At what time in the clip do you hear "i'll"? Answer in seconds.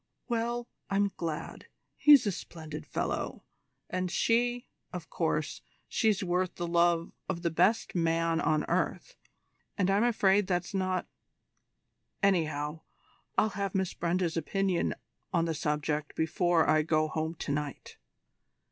13.37-13.49